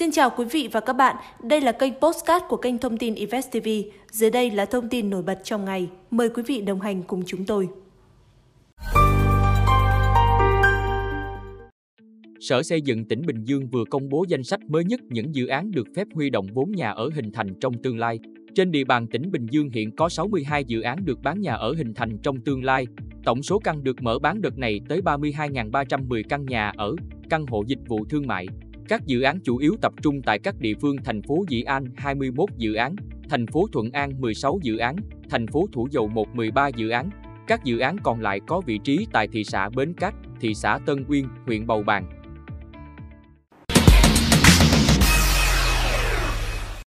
[0.00, 3.14] Xin chào quý vị và các bạn, đây là kênh Postcard của kênh thông tin
[3.14, 3.68] Invest TV.
[4.10, 5.88] Dưới đây là thông tin nổi bật trong ngày.
[6.10, 7.68] Mời quý vị đồng hành cùng chúng tôi.
[12.40, 15.46] Sở Xây dựng tỉnh Bình Dương vừa công bố danh sách mới nhất những dự
[15.46, 18.18] án được phép huy động vốn nhà ở hình thành trong tương lai.
[18.54, 21.74] Trên địa bàn tỉnh Bình Dương hiện có 62 dự án được bán nhà ở
[21.74, 22.86] hình thành trong tương lai.
[23.24, 26.94] Tổng số căn được mở bán đợt này tới 32.310 căn nhà ở,
[27.30, 28.46] căn hộ dịch vụ thương mại.
[28.88, 31.84] Các dự án chủ yếu tập trung tại các địa phương thành phố Dĩ An
[31.96, 32.96] 21 dự án,
[33.28, 34.96] thành phố Thuận An 16 dự án,
[35.30, 37.10] thành phố Thủ Dầu Một 13 dự án.
[37.46, 40.78] Các dự án còn lại có vị trí tại thị xã Bến Cát, thị xã
[40.86, 42.19] Tân Uyên, huyện Bầu Bàng.